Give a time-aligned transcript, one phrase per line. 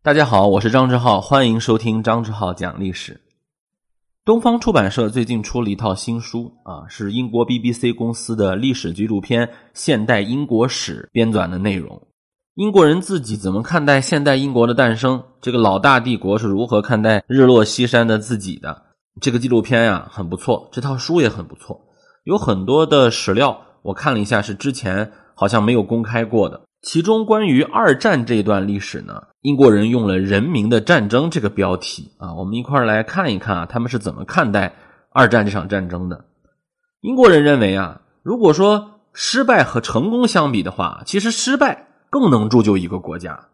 [0.00, 3.20] 大家好，我是张志浩，欢迎收听张志浩讲历史。
[4.24, 12.00] 东方出版社最近出了一套新书啊，是英国 BBC 公司的历史纪录片《现代英国史》编纂的内容。
[12.54, 15.20] 英国人自己怎么看待现代英国的诞生？
[15.40, 18.80] 这个老大帝国是如何看待日落西山的自己的？
[19.20, 21.76] 这个纪录片呀很不错，这套书也很不错，
[22.22, 26.62] 有很多的史料，我看了一下，是之前好像没有公开过的。
[26.80, 34.74] 其中关于二战这段历史呢，英国人用了“人民的战争”这个标题啊，我们一块来看一看啊，他们是怎么看待
[35.10, 36.26] 二战这场战争的。
[37.00, 43.48] 英国人认为啊，如果说失败和成功相比的话，其实失败更能铸就一个国家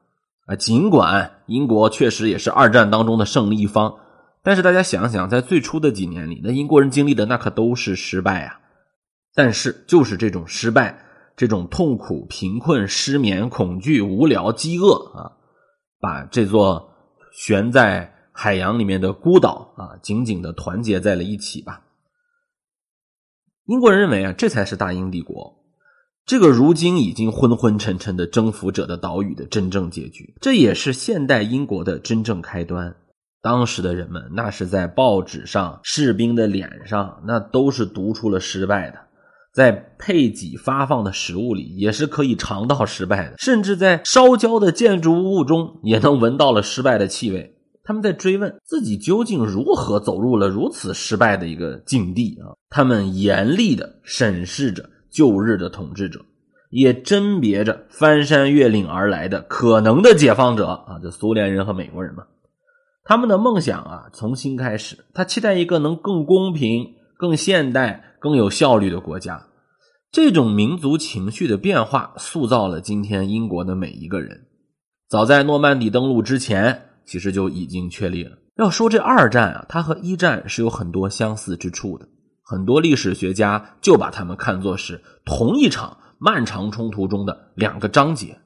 [0.46, 0.56] 啊。
[0.56, 3.95] 尽管英国确实也是二战当中的胜利一方，
[4.42, 8.59] 但是大家想想，在最初的几年里，那英国人经历的那可都是失败啊。
[9.32, 10.98] 但是就是这种失败。
[11.37, 15.32] 这种痛苦、贫困、失眠、恐惧、无聊、饥饿啊，
[16.04, 16.90] 把这座
[17.32, 21.82] 悬在海洋里面的孤岛啊，紧紧的团结在了一起吧。
[23.65, 25.64] 英国人认为啊，这才是大英帝国，
[26.26, 32.95] 这个如今已经昏昏沉沉的征服者的岛屿的真正结局，这也是现代英国的真正开端。
[33.40, 38.98] 当时的人们，那是在报纸上、士兵的脸上，那都是读出了失败的。
[39.55, 47.55] 在配给发放的食物里，也是可以尝到失败的；甚至在烧焦的建筑物中，也能闻到了失败的气味。
[47.85, 52.51] 他们在追问自己究竟如何走入了如此失败的一个境地啊！
[52.69, 56.21] 他们严厉的审视着旧日的统治者，
[56.71, 60.99] 也甄别着翻山越岭而来的可能的解放者啊！
[61.01, 62.25] 这苏联人和美国人嘛，
[63.05, 66.84] 他们的梦想啊，从新开始，他期待一个能更公平、
[67.16, 68.13] 更现代。
[68.25, 69.48] 更有效率的国家，
[70.10, 74.47] 这种民族情绪的变化塑造了今天英国的每一个人。
[75.10, 78.38] 早在诺曼底登陆之前，其实就已经确立了。
[78.56, 82.08] 要说这二战啊，它和一战是有很多相似之处的。
[82.42, 88.38] 很多历史学家就把它们看作是同一场漫长冲突中的两个章节。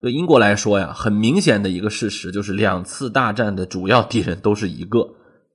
[0.00, 5.08] 对英国来说呀，很明显的一个事实就是，两次大战的主要敌人都是一个，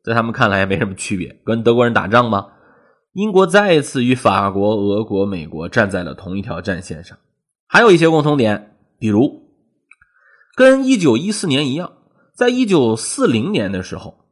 [0.06, 2.48] 在他们看来也没什么区别，跟德国人打仗吗？
[3.14, 7.16] 英国再一次与法国、俄国、美国站在了同一条战线上，
[7.68, 9.44] 还有一些共同点，比如
[10.56, 11.94] 跟一九一四年一样，
[12.34, 14.26] 在一九四零年的时候，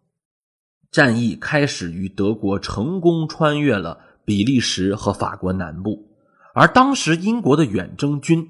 [0.91, 6.07] 战役开始于德国成功穿越了比利时和法国南部，
[6.55, 8.47] 而当时英国的远征军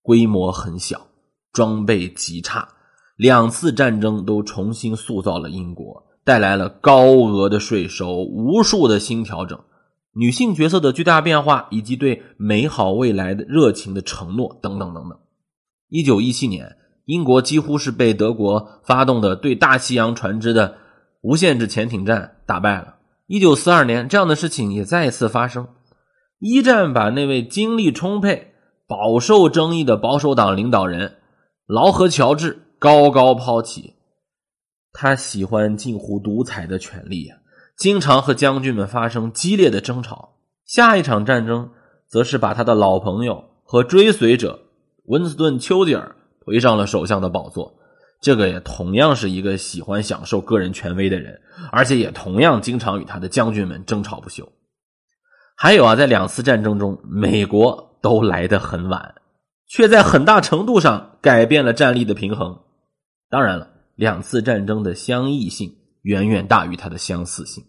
[0.00, 1.08] 规模很小，
[1.52, 2.66] 装备极差，
[3.16, 6.02] 两次战争都重新塑造了英国。
[6.24, 9.58] 带来了高额的税收、无数的新调整、
[10.14, 15.18] 女性角色的巨大变化，以及对美好未来的热情的承诺等等等等。
[15.88, 20.76] 一九一七年，英国几乎是被德国发动的对大西洋船只的
[21.20, 22.96] 无限制潜艇战打败了。
[23.26, 25.68] 一九四二年，这样的事情也再一次发生。
[26.38, 28.54] 一战把那位精力充沛、
[28.86, 31.16] 饱受争议的保守党领导人
[31.66, 33.94] 劳合乔治高高抛起。
[34.96, 37.36] 他喜欢近乎独裁的权力啊，
[37.76, 40.36] 经常和将军们发生激烈的争吵。
[40.64, 41.68] 下一场战争，
[42.08, 44.58] 则是把他的老朋友和追随者
[45.06, 47.74] 温斯顿·丘吉尔推上了首相的宝座。
[48.20, 51.38] 这个也同样是一个喜欢享受个人权威的人，
[51.72, 54.48] 而且也同样经常与他的将军们争吵不休。
[55.56, 59.16] 还有啊，在两次战争中，美国都来得很晚，
[59.66, 62.60] 却在很大程度上改变了战力的平衡。
[63.28, 63.73] 当然了。
[63.96, 67.64] 两次战争的相异性远远大于它的相似性。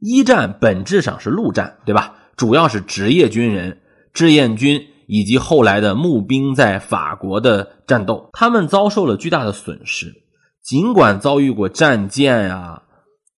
[0.00, 2.14] 一战本质上是陆战，对吧？
[2.36, 3.80] 主要是职业军人、
[4.12, 10.14] 志愿军以及后来的募兵在法国的战斗，他们遭受了巨大的损失。
[10.62, 12.82] 尽管遭遇过战舰啊、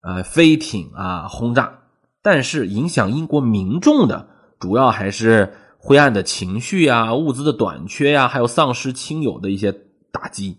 [0.02, 1.78] 呃飞艇啊轰炸，
[2.22, 9.72] 但是影响英国民众的主要还是灰暗的情绪啊、物资的短缺呀，还有丧失亲友的一些
[10.12, 10.58] 打击。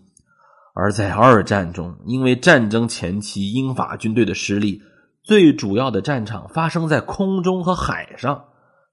[0.74, 4.80] 而在二战中，因为战争前期英法军队的失利，
[5.22, 8.44] 最主要的战场发生在空中和海上。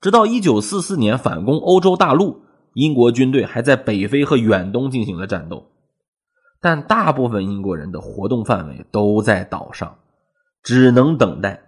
[0.01, 2.41] 直到一九四四年反攻欧洲大陆，
[2.73, 5.71] 英国军队还在北非和远东进行了战斗。
[6.61, 9.97] 但大部分英国人的活动范围都在岛上，
[10.63, 11.61] 只能等待。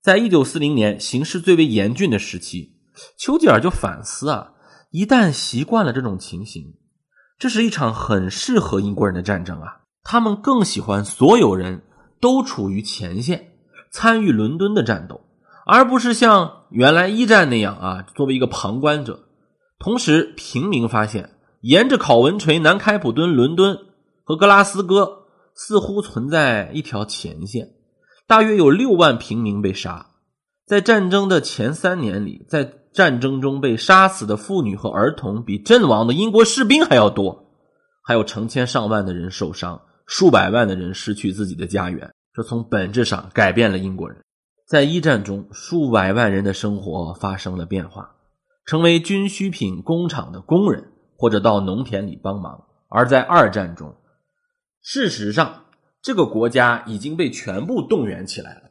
[0.00, 2.72] 在一九四零年形势最为严峻的时期，
[3.18, 4.52] 丘吉尔就反思啊，
[4.90, 6.74] 一旦习惯了这种情形。
[7.38, 9.80] 这是一场很适合英国人的战争啊！
[10.02, 11.82] 他们更喜欢所有人
[12.18, 13.52] 都处于前线，
[13.90, 15.20] 参与伦敦的战斗，
[15.66, 19.24] 而不是像原来一战那样啊，作为一个旁观者。
[19.78, 23.78] 同时，平民发现，沿着考文垂、南开普敦、伦敦
[24.24, 27.72] 和格拉斯哥似乎存在一条前线，
[28.26, 30.06] 大约有六万平民被杀。
[30.66, 37.52] 在战争的前三年里，在战争中被杀死的妇女和儿童比阵亡的英国士兵还要多，
[38.02, 42.12] 还有成千上万的人受伤，数百万的人失去自己的家园。
[42.34, 44.18] 这从本质上改变了英国人。
[44.66, 48.16] 在一战中，数百万人的生活发生了变化，
[48.64, 52.64] 成为军需品工厂的工人，或者到农田里帮忙。
[52.88, 53.94] 而在二战中，
[54.82, 55.66] 事实上，
[56.02, 58.65] 这个国家已经被全部动员起来了。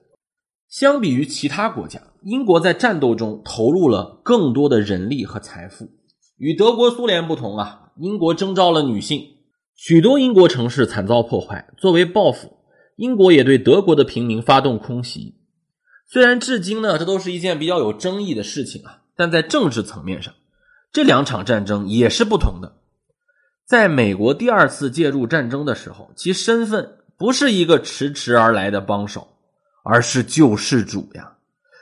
[0.70, 5.90] 相比于其他国家，英国在战斗中投入了更多的人力和财富。
[6.38, 9.38] 与德国、苏联不同啊，英国征召了女性，
[9.76, 11.70] 许多英国城市惨遭破坏。
[11.78, 12.58] 作为报复，
[12.98, 15.36] 英国也对德国的平民发动空袭。
[16.08, 20.34] 虽然至今呢，这都是一件比较有争议的事情啊，但在政治层面上，
[20.92, 22.74] 这两场战争也是不同的。
[23.66, 29.35] 在美国第二次介入战争的时候，其身份不是一个迟迟而来的帮手。
[29.86, 31.34] 而是救世主呀！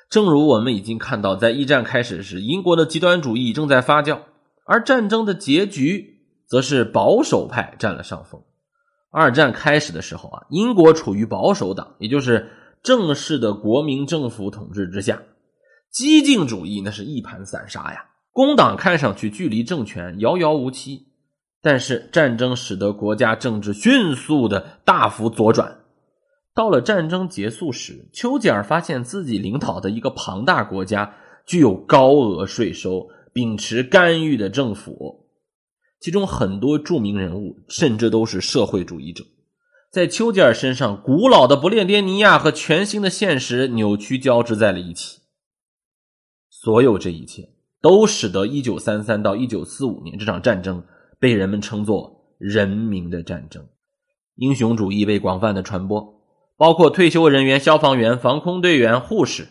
[0.10, 4.20] 正如我们已经看到，在一战开始时，英国的极端主义正在发酵，
[4.66, 8.44] 而战争的结局则是保守派占了上风。
[9.10, 12.52] 二战开始的时候啊，英国处于保守党，也就是
[12.84, 15.22] 正式的国民政府统治之下，
[15.90, 18.06] 激进主义那是一盘散沙呀。
[18.34, 21.08] 工党看上去距离政权遥遥无期，
[21.62, 25.83] 但是战争使得国家政治迅速的大幅左转。
[26.56, 31.16] 到了战争结束时，丘吉尔发现自己领导的一个庞大国家
[31.46, 35.28] 具有高额税收、秉持干预的政府，
[36.00, 39.24] 其中很多著名人物甚至都是社会主义者。
[39.90, 45.22] 在丘吉尔身上，古老的不列颠尼亚和全新的现实扭曲交织在了一起。
[46.50, 47.50] 所有这一切
[47.82, 50.84] 都使得1933到1945年这场战争
[51.20, 53.68] 被人们称作“人民的战争”，
[54.38, 56.13] 英雄主义被广泛的传播。
[56.64, 59.50] 包括退休人员、消防员、防空队员、护士。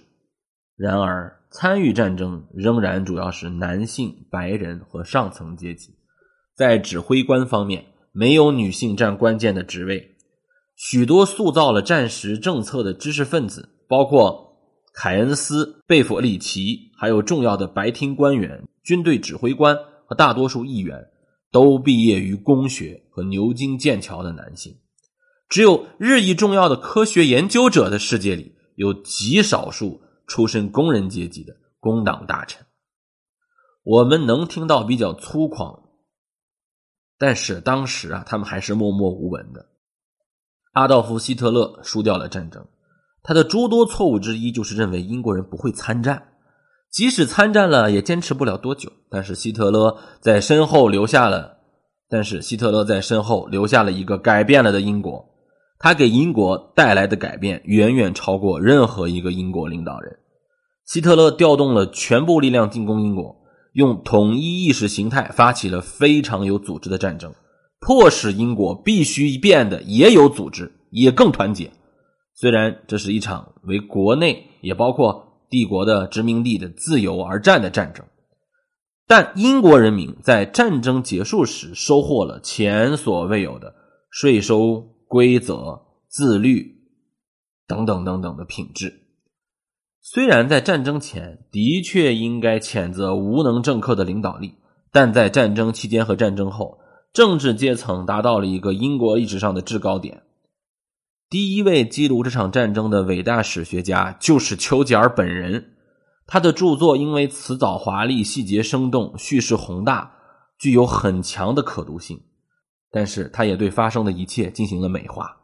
[0.76, 5.94] 然而，参与战争仍然主要是男性、白人和上层阶级。
[6.56, 10.16] 在指挥官方面，没有女性占关键的职位。
[10.74, 14.56] 许多塑造了战时政策的知识分子，包括
[14.94, 19.76] 凯恩斯、贝弗里奇，还有重要的白厅官员、军队指挥官
[20.06, 20.98] 和大多数议员，
[21.50, 24.74] 都毕业于工学和牛津、剑桥的男性。
[25.52, 32.64] 只有日益重要的科学研究者的世界里，有极少数出身工人阶级的工党大臣。
[33.82, 35.78] 我们能听到比较粗犷，
[37.18, 39.66] 但是当时啊，他们还是默默无闻的。
[40.72, 42.66] 阿道夫·希特勒输掉了战争，
[43.22, 46.28] 他的诸多错误之一就是认为英国人不会参战，
[46.90, 48.90] 即使参战了，也坚持不了多久。
[49.10, 51.58] 但是希特勒在身后留下了，
[52.08, 55.28] 但是希特勒在身后留下了一个改变了的英国。
[55.82, 60.16] 他给英国带来的改变远远超过任何一个英国领导人。
[60.86, 63.36] 希特勒调动了全部力量进攻英国，
[63.72, 67.34] 用统一意识形态发起了非常有组织的战争，
[67.80, 71.72] 迫使英国必须变得也有组织，也更团结。
[72.32, 78.06] 虽然这是一场为国内也包括帝国的殖民地的自由而战的战争，
[79.08, 83.74] 但英国人民在战争结束时收获了前所未有的
[84.10, 84.91] 税收。
[85.12, 86.74] 规则、自律
[87.66, 89.02] 等等等等的品质，
[90.00, 94.54] 虽然在战争前的确应该谴责无能政客的领导力，
[94.90, 96.78] 但在战争期间和战争后，
[97.12, 100.22] 政治阶层达到了一个英国历史上的制高点。
[101.28, 105.74] 第一位记录这场战争的伟大史学家就是丘吉尔本人，
[106.26, 110.14] 他的著作因为辞藻华丽、细节生动、叙事宏大，
[110.58, 112.18] 具有很强的可读性。
[112.92, 115.34] 但是，他也对发生的一切进行了美化。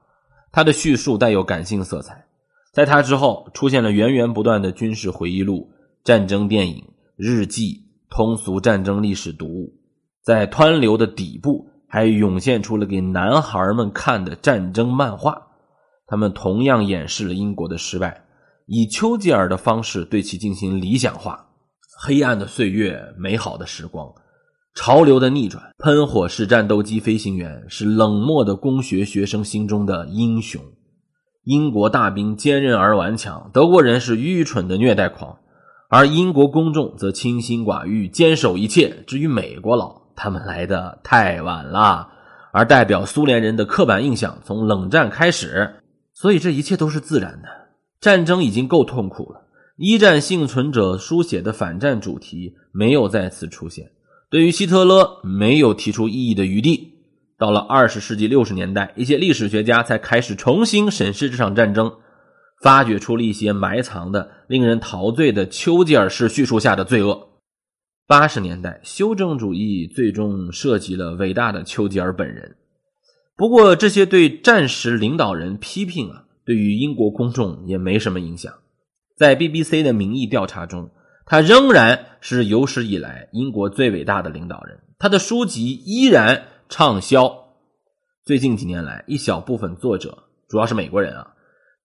[0.52, 2.26] 他的叙述带有感性色彩。
[2.72, 5.68] 在他之后，出现了源源不断的军事回忆录、
[6.04, 6.84] 战争电影、
[7.16, 9.74] 日记、通俗战争历史读物。
[10.22, 15.46] 在湍流的底部，还涌现出了给男孩们看的战争漫画。
[16.06, 18.22] 他们同样演示了英国的失败，
[18.66, 21.46] 以丘吉尔的方式对其进行理想化。
[22.00, 24.06] 黑暗的岁月，美好的时光。
[24.80, 30.62] 潮流的逆转，喷火式战斗机飞行员是冷漠的工学学生心中的英雄。
[31.42, 35.36] 英国大兵坚韧而顽强，德国人是愚蠢的虐待狂，
[35.88, 39.02] 而英国公众则清心寡欲，坚守一切。
[39.04, 42.06] 至于美国佬，他们来的太晚了，
[42.52, 45.82] 而代表苏联人的刻板印象从冷战开始，
[46.14, 47.48] 所以这一切都是自然的。
[48.00, 49.40] 战争已经够痛苦了，
[49.76, 53.90] 一战幸存者书写的反战主题没有再次出现。
[54.30, 56.92] 对于希特勒没有提出异议的余地，
[57.38, 61.90] 到了二十世纪六十年代，一些历史学家才开始重新审视这场战争，
[62.62, 67.28] 发掘出了一些埋藏的、令人陶醉的丘吉尔式叙述下的罪恶。
[68.06, 72.56] 八十年代，修正主义最终涉及了伟大的丘吉尔本人。
[73.34, 78.52] 不过，这些对战时领导人批评啊，对于英国公众也没什么影响。
[79.16, 80.90] 在 BBC 的民意调查中，
[81.30, 84.80] 他仍然是有史以来英国最伟大的领导人。
[84.98, 87.50] 他的书籍依然畅销。
[88.24, 91.34] 最近几年来，一小部分作者，主要是美国人啊，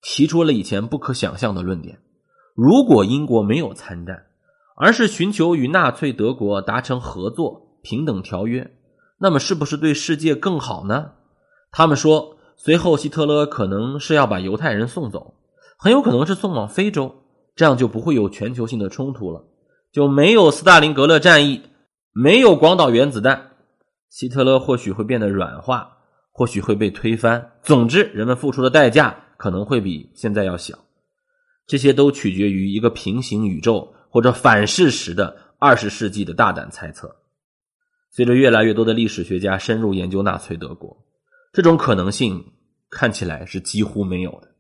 [0.02, 2.00] 提出了以前不可想象的论点：
[2.56, 4.28] 如果英国没有参战，
[4.78, 8.72] 而是寻求与纳粹德国达成合作、平等条约，
[9.20, 11.12] 那么是不是对世界更好呢？
[11.70, 15.34] 他们说，随后希特勒可能是要把犹太人送走，
[15.78, 17.23] 很有可能是送往非洲，
[17.56, 19.46] 这样就不会有全球性的冲突了，
[19.92, 21.62] 就没有斯大林格勒战役。
[22.16, 23.54] 没有广岛原子弹，
[24.08, 25.98] 希特勒或许会变得软化，
[26.32, 27.54] 或许会被推翻。
[27.64, 30.78] 总之，人们付出的代价可能会比现在要小。
[31.66, 37.16] 这些都取决于一个平行宇宙或者反事实的二十世纪的大胆猜测。
[38.12, 40.96] 随着越来越多的历史学家深入研究纳粹德国，
[41.52, 42.46] 这种可能性
[42.92, 44.53] 看起来是几乎没有的。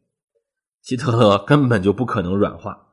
[0.83, 2.89] 希特勒根本就不可能软化。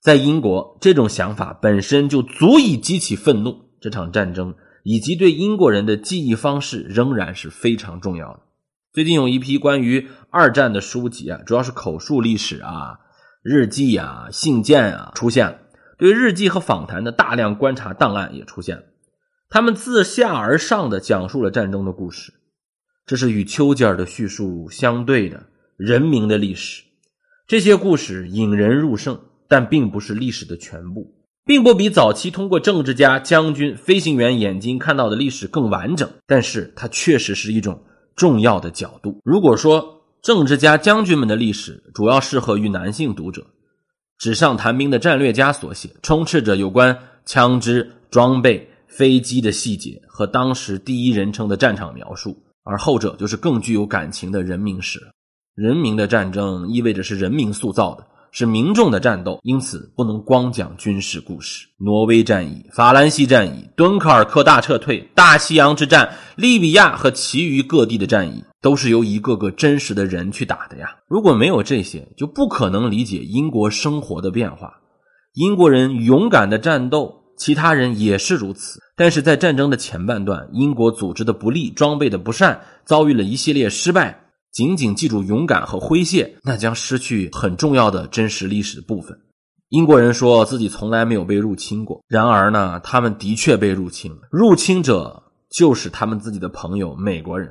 [0.00, 3.64] 在英国，这种想法本身就足以激起愤怒。
[3.80, 4.54] 这场战争
[4.84, 8.40] 以及对英国人的记忆方式仍然是非常重要的。
[8.92, 13.00] 最近有一批关于二战的书籍啊，主要是口述历史啊、
[13.42, 15.58] 日记啊、信件啊出现了。
[15.98, 18.82] 对日记和访谈的大量观察档案也出现了。
[19.48, 22.32] 他们自下而上的讲述了战争的故事，
[23.04, 25.46] 这是与丘吉尔的叙述相对的
[25.76, 26.82] 人民的历史。
[27.46, 31.14] 这些故事引人入胜，但并不是历史的全部。
[31.44, 37.80] 并不比早期通过政治家、将军、飞行员眼睛看到的历史更完整，但是它确实是一种
[38.16, 39.20] 重要的角度。
[39.24, 43.46] 如果说政治家、将军们的历史主要适合于男性读者，
[44.18, 54.98] 纸上谈兵的战略家所写，充斥着有关枪支、装备、飞机的细节和当时第一人称的战场描述，而后者就是更具有感情的人民史。
[55.56, 58.06] 人民的战争意味着是人民塑造的。
[58.30, 61.66] 是民众的战斗，因此不能光讲军事故事。
[61.78, 70.94] 挪威战役、法兰西战役、敦刻尔克大撤退、大西洋之战、利比亚和其余各地的战役，都是由一个个真实的人去打的呀。
[71.08, 74.74] 如果没有这些，就不可能理解英国生活的变化。
[75.32, 78.78] 英国人勇敢的战斗，其他人也是如此。
[78.94, 84.25] 但是在战争的前半段，英国组织的不利、装备的不善，遭遇了一系列失败。
[84.56, 89.14] 仅仅记住勇敢和诙谐，那将失去很重要的真实历史的部分。
[89.68, 94.20] 英国人说自己从来没有被入侵过，然而呢，他们的确被入侵了。
[94.30, 97.50] 入侵者就是他们自己的朋友美国人，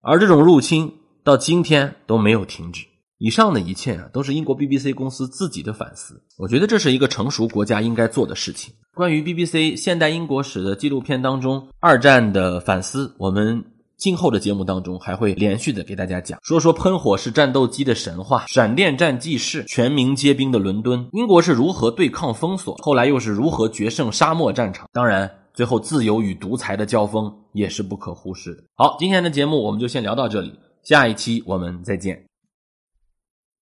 [0.00, 0.90] 而这种入侵
[1.22, 2.86] 到今天都没有停止。
[3.18, 6.22] 以上的一切啊，都是英国 BBC 公司自己的反思。
[6.38, 8.72] 我觉得这是一个成熟国家应该做的事情。
[8.94, 13.62] 关于 BBC 现代英国史的纪录片当中二战的反思，我们。
[13.98, 24.86] 今后的节目当中还会连续的给大家讲，说说喷火式战斗机的神话，闪电战记事，全民皆兵的伦敦，英国是如何对抗封锁，后来又是如何决胜沙漠战场。
[24.92, 28.62] 当然，最后自由与独裁的交锋也是不可忽视的。
[28.74, 32.22] 好，今天的节目我们就先聊到这里，下一期我们再见。